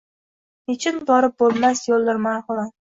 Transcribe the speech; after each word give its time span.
Nechun 0.71 0.97
borib 1.11 1.37
bo‘lmas 1.45 1.85
yo‘ldir 1.93 2.27
Marg‘ilon?!“ 2.29 2.79